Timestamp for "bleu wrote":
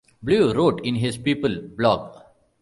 0.23-0.81